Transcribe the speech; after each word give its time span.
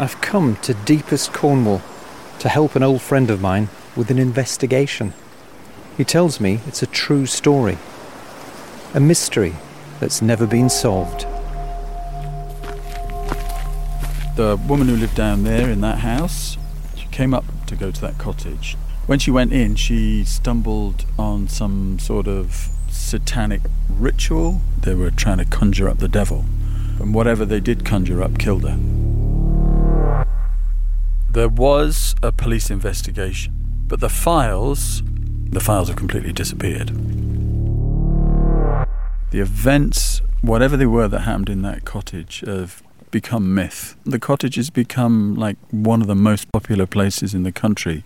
I've 0.00 0.20
come 0.20 0.54
to 0.62 0.74
deepest 0.74 1.32
Cornwall 1.32 1.82
to 2.38 2.48
help 2.48 2.76
an 2.76 2.84
old 2.84 3.02
friend 3.02 3.30
of 3.30 3.40
mine 3.40 3.68
with 3.96 4.12
an 4.12 4.18
investigation. 4.18 5.12
He 5.96 6.04
tells 6.04 6.38
me 6.38 6.60
it's 6.68 6.84
a 6.84 6.86
true 6.86 7.26
story, 7.26 7.78
a 8.94 9.00
mystery 9.00 9.56
that's 9.98 10.22
never 10.22 10.46
been 10.46 10.68
solved. 10.68 11.22
The 14.36 14.56
woman 14.68 14.86
who 14.86 14.94
lived 14.94 15.16
down 15.16 15.42
there 15.42 15.68
in 15.68 15.80
that 15.80 15.98
house, 15.98 16.56
she 16.94 17.08
came 17.08 17.34
up 17.34 17.44
to 17.66 17.74
go 17.74 17.90
to 17.90 18.00
that 18.02 18.18
cottage. 18.18 18.76
When 19.06 19.18
she 19.18 19.32
went 19.32 19.52
in, 19.52 19.74
she 19.74 20.24
stumbled 20.24 21.06
on 21.18 21.48
some 21.48 21.98
sort 21.98 22.28
of 22.28 22.68
satanic 22.88 23.62
ritual. 23.90 24.60
They 24.80 24.94
were 24.94 25.10
trying 25.10 25.38
to 25.38 25.44
conjure 25.44 25.88
up 25.88 25.98
the 25.98 26.06
devil. 26.06 26.44
And 27.00 27.12
whatever 27.12 27.44
they 27.44 27.58
did 27.58 27.84
conjure 27.84 28.22
up 28.22 28.38
killed 28.38 28.62
her. 28.62 28.78
There 31.38 31.48
was 31.48 32.16
a 32.20 32.32
police 32.32 32.68
investigation, 32.68 33.54
but 33.86 34.00
the 34.00 34.08
files, 34.08 35.04
the 35.50 35.60
files 35.60 35.86
have 35.86 35.96
completely 35.96 36.32
disappeared. 36.32 36.88
The 39.30 39.38
events, 39.38 40.20
whatever 40.42 40.76
they 40.76 40.86
were 40.86 41.06
that 41.06 41.20
happened 41.20 41.48
in 41.48 41.62
that 41.62 41.84
cottage, 41.84 42.40
have 42.40 42.82
become 43.12 43.54
myth. 43.54 43.94
The 44.02 44.18
cottage 44.18 44.56
has 44.56 44.68
become 44.68 45.36
like 45.36 45.58
one 45.70 46.00
of 46.00 46.08
the 46.08 46.16
most 46.16 46.50
popular 46.50 46.86
places 46.86 47.34
in 47.34 47.44
the 47.44 47.52
country 47.52 48.02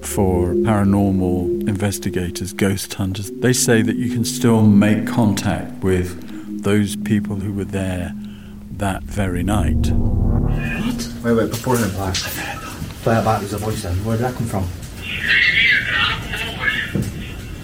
for 0.00 0.54
paranormal 0.54 1.68
investigators, 1.68 2.52
ghost 2.52 2.94
hunters. 2.94 3.32
They 3.32 3.52
say 3.52 3.82
that 3.82 3.96
you 3.96 4.10
can 4.12 4.24
still 4.24 4.62
make 4.62 5.08
contact 5.08 5.82
with 5.82 6.62
those 6.62 6.94
people 6.94 7.34
who 7.34 7.52
were 7.52 7.64
there 7.64 8.14
that 8.70 9.02
very 9.02 9.42
night. 9.42 9.90
What? 11.00 11.24
Wait, 11.24 11.32
wait, 11.32 11.50
before 11.50 11.76
him. 11.76 11.90
Play 13.02 13.18
it 13.18 13.24
back, 13.24 13.40
there's 13.40 13.54
a 13.54 13.58
voice 13.58 13.82
then. 13.82 13.96
Where 14.04 14.16
did 14.16 14.26
that 14.26 14.34
come 14.34 14.46
from? 14.46 14.64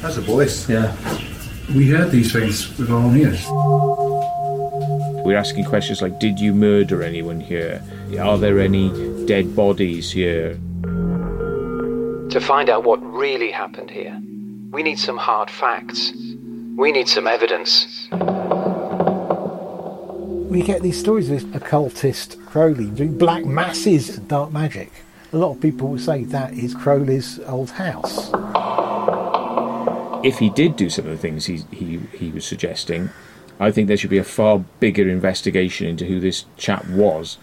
That's 0.00 0.16
a 0.16 0.20
voice. 0.20 0.68
Yeah. 0.68 0.96
We 1.74 1.88
heard 1.90 2.10
these 2.10 2.32
things 2.32 2.78
with 2.78 2.90
our 2.90 2.96
own 2.96 3.16
ears. 3.16 3.44
We're 5.24 5.36
asking 5.36 5.66
questions 5.66 6.00
like 6.00 6.18
Did 6.18 6.40
you 6.40 6.54
murder 6.54 7.02
anyone 7.02 7.40
here? 7.40 7.82
Are 8.18 8.38
there 8.38 8.58
any 8.58 8.88
dead 9.26 9.54
bodies 9.54 10.10
here? 10.10 10.54
To 12.30 12.40
find 12.40 12.70
out 12.70 12.84
what 12.84 13.02
really 13.02 13.50
happened 13.50 13.90
here, 13.90 14.18
we 14.70 14.82
need 14.82 14.98
some 14.98 15.18
hard 15.18 15.50
facts. 15.50 16.12
We 16.76 16.92
need 16.92 17.08
some 17.08 17.26
evidence. 17.26 18.08
We 20.58 20.64
get 20.64 20.82
these 20.82 20.98
stories 20.98 21.30
of 21.30 21.40
this 21.40 21.54
occultist 21.54 22.44
Crowley 22.46 22.90
doing 22.90 23.16
black 23.16 23.44
masses 23.44 24.18
and 24.18 24.26
dark 24.26 24.50
magic. 24.50 24.90
A 25.32 25.36
lot 25.36 25.52
of 25.52 25.60
people 25.60 25.86
will 25.86 26.00
say 26.00 26.24
that 26.24 26.52
is 26.52 26.74
Crowley's 26.74 27.38
old 27.46 27.70
house. 27.70 28.32
If 30.24 30.40
he 30.40 30.50
did 30.50 30.74
do 30.74 30.90
some 30.90 31.04
of 31.04 31.12
the 31.12 31.16
things 31.16 31.46
he, 31.46 31.58
he, 31.70 31.98
he 32.12 32.32
was 32.32 32.44
suggesting, 32.44 33.10
I 33.60 33.70
think 33.70 33.86
there 33.86 33.96
should 33.96 34.10
be 34.10 34.18
a 34.18 34.24
far 34.24 34.58
bigger 34.80 35.08
investigation 35.08 35.86
into 35.86 36.06
who 36.06 36.18
this 36.18 36.44
chap 36.56 36.84
was. 36.88 37.38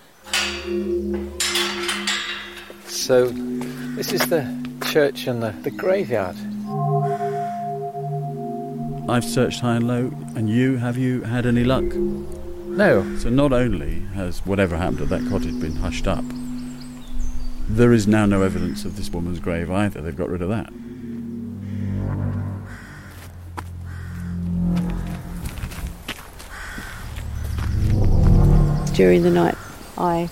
So, 2.88 3.30
this 3.96 4.12
is 4.12 4.28
the 4.28 4.44
church 4.92 5.28
and 5.28 5.42
the, 5.42 5.52
the 5.62 5.72
graveyard. 5.72 6.36
I've 9.10 9.24
searched 9.24 9.62
high 9.62 9.78
and 9.78 9.88
low, 9.88 10.12
and 10.36 10.50
you, 10.50 10.76
have 10.76 10.98
you 10.98 11.22
had 11.22 11.46
any 11.46 11.64
luck? 11.64 11.86
No. 12.76 13.18
So 13.18 13.30
not 13.30 13.54
only 13.54 14.02
has 14.16 14.46
whatever 14.46 14.76
happened 14.76 15.02
at 15.02 15.10
that 15.10 15.30
cottage 15.30 15.58
been 15.62 15.78
hushed 15.78 16.08
up, 16.08 16.26
there 17.70 17.94
is 17.94 18.06
now 18.06 18.26
no 18.26 18.42
evidence 18.42 18.84
of 18.84 18.98
this 18.98 19.10
woman's 19.10 19.40
grave 19.40 19.72
either. 19.72 20.02
They've 20.02 20.16
got 20.16 20.30
rid 20.30 20.42
of 20.42 20.50
that. 20.50 20.74
During 28.94 29.24
the 29.24 29.32
night, 29.32 29.58
I 29.98 30.30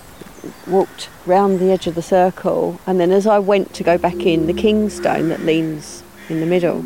walked 0.68 1.10
round 1.26 1.60
the 1.60 1.72
edge 1.72 1.88
of 1.88 1.96
the 1.96 2.02
circle, 2.02 2.80
and 2.86 3.00
then 3.00 3.12
as 3.12 3.26
I 3.26 3.40
went 3.40 3.74
to 3.76 3.84
go 3.84 3.98
back 3.98 4.26
in, 4.26 4.48
the 4.48 4.54
kingstone 4.54 5.30
that 5.30 5.42
leans 5.42 6.04
in 6.28 6.42
the 6.42 6.46
middle, 6.46 6.84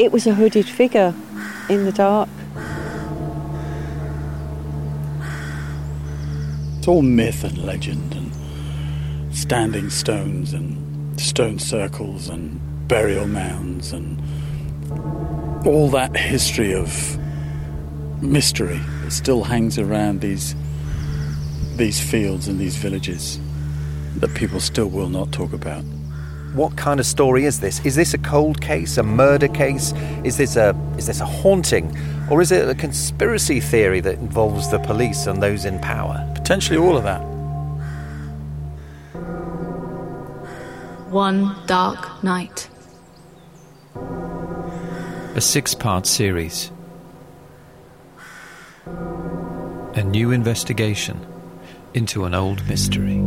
it 0.00 0.12
was 0.12 0.26
a 0.26 0.34
hooded 0.34 0.66
figure 0.66 1.14
in 1.68 1.84
the 1.84 1.92
dark. 1.92 2.30
All 6.90 7.02
myth 7.02 7.44
and 7.44 7.56
legend 7.58 8.12
and 8.16 8.32
standing 9.32 9.88
stones 9.88 10.52
and 10.52 11.20
stone 11.20 11.56
circles 11.56 12.28
and 12.28 12.60
burial 12.88 13.28
mounds 13.28 13.92
and 13.92 14.20
all 15.64 15.88
that 15.88 16.16
history 16.16 16.74
of 16.74 17.16
mystery 18.20 18.80
that 19.04 19.12
still 19.12 19.44
hangs 19.44 19.78
around 19.78 20.20
these 20.20 20.56
these 21.76 22.00
fields 22.00 22.48
and 22.48 22.58
these 22.58 22.74
villages 22.74 23.38
that 24.16 24.34
people 24.34 24.58
still 24.58 24.88
will 24.88 25.08
not 25.08 25.30
talk 25.30 25.52
about. 25.52 25.84
What 26.52 26.76
kind 26.76 26.98
of 26.98 27.06
story 27.06 27.44
is 27.44 27.60
this? 27.60 27.84
Is 27.86 27.94
this 27.94 28.12
a 28.12 28.18
cold 28.18 28.60
case, 28.60 28.98
a 28.98 29.04
murder 29.04 29.46
case? 29.46 29.92
Is 30.24 30.36
this 30.36 30.56
a 30.56 30.74
is 30.98 31.06
this 31.06 31.20
a 31.20 31.26
haunting, 31.26 31.96
or 32.28 32.42
is 32.42 32.50
it 32.50 32.68
a 32.68 32.74
conspiracy 32.74 33.60
theory 33.60 34.00
that 34.00 34.14
involves 34.14 34.68
the 34.70 34.80
police 34.80 35.26
and 35.26 35.40
those 35.40 35.64
in 35.64 35.78
power? 35.78 36.28
Potentially 36.34 36.76
all 36.76 36.96
of 36.96 37.04
that. 37.04 37.20
One 41.10 41.56
Dark 41.66 42.22
Night. 42.24 42.68
A 45.36 45.40
six 45.40 45.74
part 45.74 46.06
series. 46.06 46.72
A 48.86 50.02
new 50.04 50.32
investigation 50.32 51.24
into 51.94 52.24
an 52.24 52.34
old 52.34 52.66
mystery. 52.68 53.20